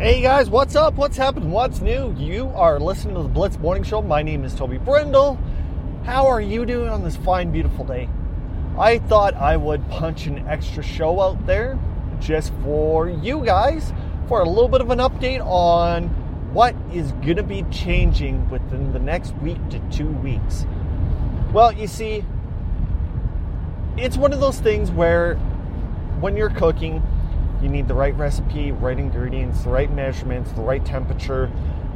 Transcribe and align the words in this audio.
Hey 0.00 0.22
guys, 0.22 0.48
what's 0.48 0.76
up? 0.76 0.94
What's 0.94 1.18
happened? 1.18 1.52
What's 1.52 1.82
new? 1.82 2.14
You 2.16 2.48
are 2.54 2.80
listening 2.80 3.16
to 3.16 3.22
the 3.22 3.28
Blitz 3.28 3.58
Morning 3.58 3.82
Show. 3.82 4.00
My 4.00 4.22
name 4.22 4.44
is 4.44 4.54
Toby 4.54 4.78
Brindle. 4.78 5.38
How 6.04 6.26
are 6.26 6.40
you 6.40 6.64
doing 6.64 6.88
on 6.88 7.04
this 7.04 7.16
fine, 7.16 7.52
beautiful 7.52 7.84
day? 7.84 8.08
I 8.78 8.96
thought 8.96 9.34
I 9.34 9.58
would 9.58 9.86
punch 9.90 10.24
an 10.24 10.48
extra 10.48 10.82
show 10.82 11.20
out 11.20 11.44
there 11.44 11.78
just 12.18 12.50
for 12.62 13.10
you 13.10 13.44
guys 13.44 13.92
for 14.26 14.40
a 14.40 14.48
little 14.48 14.70
bit 14.70 14.80
of 14.80 14.88
an 14.88 15.00
update 15.00 15.44
on 15.44 16.04
what 16.54 16.74
is 16.94 17.12
going 17.12 17.36
to 17.36 17.42
be 17.42 17.64
changing 17.64 18.48
within 18.48 18.94
the 18.94 18.98
next 18.98 19.36
week 19.42 19.58
to 19.68 19.78
two 19.90 20.08
weeks. 20.08 20.64
Well, 21.52 21.72
you 21.72 21.86
see, 21.86 22.24
it's 23.98 24.16
one 24.16 24.32
of 24.32 24.40
those 24.40 24.60
things 24.60 24.90
where 24.90 25.34
when 26.20 26.38
you're 26.38 26.48
cooking, 26.48 27.02
you 27.62 27.68
need 27.68 27.88
the 27.88 27.94
right 27.94 28.14
recipe, 28.16 28.72
right 28.72 28.98
ingredients, 28.98 29.64
the 29.64 29.70
right 29.70 29.90
measurements, 29.90 30.52
the 30.52 30.62
right 30.62 30.84
temperature, 30.84 31.50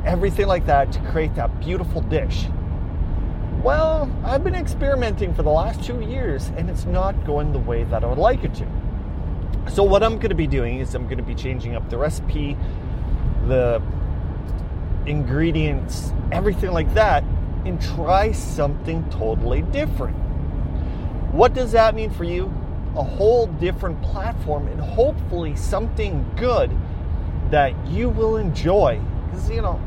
everything 0.04 0.46
like 0.46 0.66
that 0.66 0.92
to 0.92 1.00
create 1.10 1.34
that 1.36 1.60
beautiful 1.60 2.02
dish. 2.02 2.46
Well, 3.62 4.10
I've 4.24 4.44
been 4.44 4.54
experimenting 4.54 5.32
for 5.32 5.42
the 5.42 5.50
last 5.50 5.82
two 5.82 6.02
years 6.02 6.48
and 6.56 6.68
it's 6.68 6.84
not 6.84 7.24
going 7.24 7.52
the 7.52 7.58
way 7.58 7.84
that 7.84 8.04
I 8.04 8.06
would 8.06 8.18
like 8.18 8.44
it 8.44 8.54
to. 8.56 8.66
So, 9.72 9.82
what 9.82 10.02
I'm 10.02 10.16
going 10.16 10.28
to 10.28 10.34
be 10.34 10.46
doing 10.46 10.80
is 10.80 10.94
I'm 10.94 11.04
going 11.04 11.16
to 11.16 11.24
be 11.24 11.34
changing 11.34 11.74
up 11.74 11.88
the 11.88 11.96
recipe, 11.96 12.58
the 13.46 13.80
ingredients, 15.06 16.12
everything 16.30 16.72
like 16.72 16.92
that, 16.92 17.24
and 17.64 17.80
try 17.80 18.32
something 18.32 19.08
totally 19.08 19.62
different. 19.62 20.16
What 21.32 21.54
does 21.54 21.72
that 21.72 21.94
mean 21.94 22.10
for 22.10 22.24
you? 22.24 22.52
A 22.96 23.02
whole 23.02 23.46
different 23.46 24.00
platform 24.02 24.68
and 24.68 24.80
hopefully 24.80 25.56
something 25.56 26.24
good 26.36 26.70
that 27.50 27.74
you 27.86 28.08
will 28.08 28.36
enjoy. 28.36 29.00
Because, 29.26 29.50
you 29.50 29.62
know, 29.62 29.80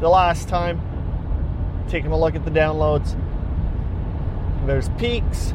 the 0.00 0.08
last 0.08 0.48
time, 0.48 0.80
taking 1.88 2.10
a 2.10 2.18
look 2.18 2.34
at 2.34 2.44
the 2.44 2.50
downloads, 2.50 3.16
there's 4.66 4.88
peaks, 4.90 5.54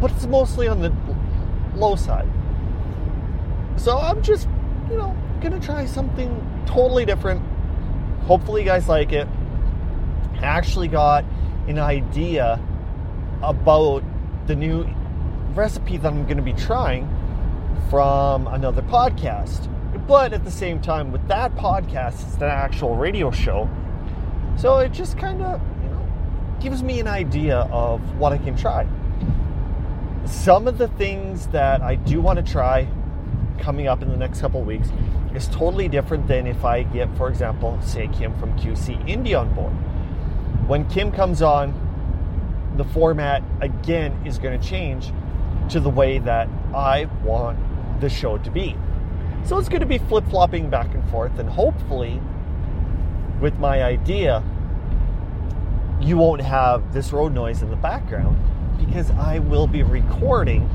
but 0.00 0.10
it's 0.10 0.26
mostly 0.26 0.68
on 0.68 0.80
the 0.80 0.94
low 1.74 1.96
side. 1.96 2.28
So 3.76 3.98
I'm 3.98 4.22
just, 4.22 4.48
you 4.90 4.96
know, 4.96 5.16
gonna 5.40 5.60
try 5.60 5.86
something 5.86 6.64
totally 6.66 7.04
different. 7.04 7.42
Hopefully, 8.26 8.62
you 8.62 8.66
guys 8.66 8.88
like 8.88 9.12
it. 9.12 9.26
I 10.36 10.44
actually 10.44 10.88
got 10.88 11.24
an 11.66 11.78
idea 11.78 12.60
about 13.42 14.02
the 14.46 14.54
new 14.54 14.86
recipe 15.54 15.96
that 15.96 16.08
I'm 16.08 16.24
going 16.24 16.36
to 16.36 16.42
be 16.42 16.52
trying 16.52 17.08
from 17.90 18.46
another 18.48 18.82
podcast. 18.82 19.70
But 20.06 20.32
at 20.32 20.44
the 20.44 20.50
same 20.50 20.80
time, 20.80 21.12
with 21.12 21.26
that 21.28 21.54
podcast, 21.54 22.26
it's 22.26 22.36
an 22.36 22.42
actual 22.44 22.96
radio 22.96 23.30
show. 23.30 23.68
So 24.56 24.78
it 24.78 24.92
just 24.92 25.16
kind 25.16 25.42
of, 25.42 25.60
you 25.82 25.88
know, 25.90 26.06
gives 26.60 26.82
me 26.82 27.00
an 27.00 27.06
idea 27.06 27.58
of 27.70 28.00
what 28.18 28.32
I 28.32 28.38
can 28.38 28.56
try. 28.56 28.86
Some 30.26 30.66
of 30.66 30.78
the 30.78 30.88
things 30.88 31.46
that 31.48 31.82
I 31.82 31.94
do 31.94 32.20
want 32.20 32.44
to 32.44 32.52
try 32.52 32.88
coming 33.58 33.86
up 33.86 34.02
in 34.02 34.08
the 34.08 34.16
next 34.16 34.40
couple 34.40 34.62
weeks 34.62 34.88
is 35.34 35.48
totally 35.48 35.88
different 35.88 36.26
than 36.26 36.46
if 36.46 36.64
I 36.64 36.82
get, 36.82 37.14
for 37.16 37.28
example, 37.28 37.78
say 37.82 38.08
Kim 38.08 38.36
from 38.38 38.58
QC 38.58 39.06
Indie 39.08 39.38
on 39.38 39.54
board. 39.54 39.72
When 40.68 40.88
Kim 40.88 41.12
comes 41.12 41.42
on, 41.42 41.80
the 42.76 42.84
format 42.84 43.42
again 43.60 44.12
is 44.26 44.38
going 44.38 44.58
to 44.58 44.66
change 44.66 45.12
to 45.70 45.80
the 45.80 45.90
way 45.90 46.18
that 46.18 46.48
I 46.74 47.06
want 47.22 47.58
the 48.00 48.08
show 48.08 48.38
to 48.38 48.50
be. 48.50 48.76
So 49.44 49.58
it's 49.58 49.68
going 49.68 49.80
to 49.80 49.86
be 49.86 49.98
flip 49.98 50.24
flopping 50.28 50.70
back 50.70 50.94
and 50.94 51.08
forth, 51.10 51.38
and 51.38 51.48
hopefully, 51.48 52.20
with 53.40 53.58
my 53.58 53.82
idea, 53.82 54.42
you 56.00 56.16
won't 56.16 56.40
have 56.40 56.92
this 56.92 57.12
road 57.12 57.32
noise 57.32 57.62
in 57.62 57.70
the 57.70 57.76
background 57.76 58.38
because 58.78 59.10
I 59.12 59.38
will 59.38 59.66
be 59.66 59.82
recording 59.82 60.68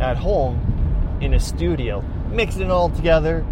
at 0.00 0.16
home 0.16 1.18
in 1.20 1.34
a 1.34 1.40
studio, 1.40 2.02
mixing 2.30 2.62
it 2.62 2.70
all 2.70 2.90
together, 2.90 3.44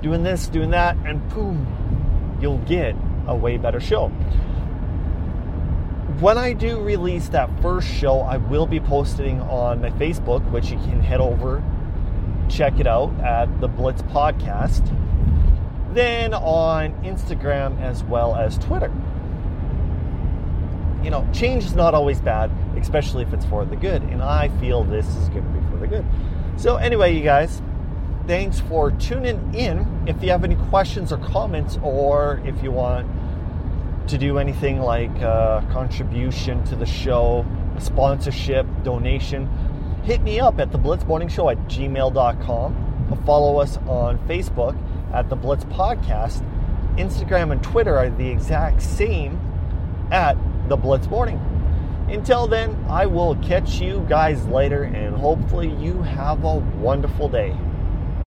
doing 0.00 0.22
this, 0.22 0.46
doing 0.48 0.70
that, 0.70 0.96
and 1.04 1.26
boom, 1.28 2.38
you'll 2.40 2.58
get 2.58 2.96
a 3.26 3.36
way 3.36 3.56
better 3.56 3.80
show 3.80 4.10
when 6.20 6.38
I 6.38 6.52
do 6.52 6.80
release 6.80 7.28
that 7.30 7.48
first 7.60 7.88
show, 7.88 8.20
I 8.20 8.36
will 8.36 8.66
be 8.66 8.80
posting 8.80 9.40
on 9.42 9.80
my 9.80 9.90
Facebook, 9.90 10.48
which 10.50 10.70
you 10.70 10.76
can 10.78 11.00
head 11.00 11.20
over, 11.20 11.62
check 12.48 12.78
it 12.80 12.86
out 12.86 13.12
at 13.20 13.60
the 13.60 13.68
Blitz 13.68 14.02
Podcast. 14.02 14.84
Then 15.94 16.34
on 16.34 16.92
Instagram 17.04 17.80
as 17.80 18.02
well 18.04 18.34
as 18.34 18.58
Twitter. 18.58 18.92
You 21.02 21.10
know, 21.10 21.28
change 21.32 21.64
is 21.64 21.74
not 21.74 21.94
always 21.94 22.20
bad, 22.20 22.50
especially 22.76 23.24
if 23.24 23.32
it's 23.32 23.44
for 23.46 23.64
the 23.64 23.76
good. 23.76 24.02
And 24.02 24.22
I 24.22 24.48
feel 24.60 24.84
this 24.84 25.06
is 25.16 25.28
going 25.28 25.44
to 25.44 25.50
be 25.50 25.70
for 25.70 25.76
the 25.76 25.86
good. 25.86 26.06
So, 26.56 26.76
anyway, 26.76 27.16
you 27.16 27.22
guys, 27.22 27.60
thanks 28.26 28.60
for 28.60 28.92
tuning 28.92 29.54
in. 29.54 30.04
If 30.06 30.22
you 30.22 30.30
have 30.30 30.44
any 30.44 30.54
questions 30.54 31.12
or 31.12 31.18
comments, 31.18 31.78
or 31.82 32.40
if 32.44 32.62
you 32.62 32.70
want 32.70 33.06
to 34.08 34.18
do 34.18 34.38
anything 34.38 34.80
like 34.80 35.14
a 35.20 35.66
contribution 35.72 36.64
to 36.64 36.76
the 36.76 36.86
show, 36.86 37.44
sponsorship, 37.78 38.66
donation, 38.82 39.48
hit 40.04 40.22
me 40.22 40.40
up 40.40 40.58
at 40.60 40.72
the 40.72 40.78
Blitz 40.78 41.04
Morning 41.04 41.28
Show 41.28 41.48
at 41.48 41.58
gmail.com. 41.68 43.08
or 43.10 43.16
Follow 43.24 43.58
us 43.58 43.78
on 43.86 44.18
Facebook 44.28 44.76
at 45.12 45.28
the 45.28 45.36
Blitz 45.36 45.64
Podcast. 45.64 46.46
Instagram 46.96 47.52
and 47.52 47.62
Twitter 47.62 47.96
are 47.96 48.10
the 48.10 48.28
exact 48.28 48.82
same 48.82 49.40
at 50.10 50.36
the 50.68 50.76
Blitz 50.76 51.06
Morning. 51.08 51.40
Until 52.08 52.46
then, 52.46 52.84
I 52.88 53.06
will 53.06 53.36
catch 53.36 53.80
you 53.80 54.04
guys 54.08 54.44
later 54.46 54.82
and 54.84 55.16
hopefully 55.16 55.70
you 55.76 56.02
have 56.02 56.44
a 56.44 56.56
wonderful 56.56 57.28
day. 57.28 57.56